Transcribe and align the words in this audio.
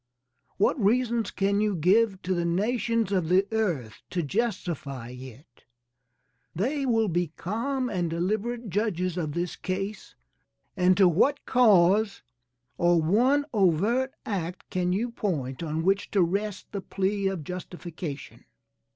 What 0.57 0.83
reasons 0.83 1.29
can 1.29 1.61
you 1.61 1.75
give 1.75 2.23
to 2.23 2.33
the 2.33 2.43
nations 2.43 3.11
of 3.11 3.29
the 3.29 3.45
earth 3.51 4.01
to 4.09 4.23
justify 4.23 5.09
it? 5.09 5.63
They 6.55 6.87
will 6.87 7.07
be 7.07 7.33
calm 7.37 7.87
and 7.87 8.09
deliberate 8.09 8.69
judges 8.71 9.15
of 9.15 9.33
this 9.33 9.55
case, 9.55 10.15
and 10.75 10.97
to 10.97 11.07
what 11.07 11.45
cause, 11.45 12.23
or 12.79 12.99
one 12.99 13.45
overt 13.53 14.15
act 14.25 14.71
can 14.71 14.91
you 14.91 15.11
point 15.11 15.61
on 15.61 15.83
which 15.83 16.09
to 16.17 16.23
rest 16.23 16.71
the 16.71 16.81
plea 16.81 17.27
of 17.27 17.43
justification? 17.43 18.45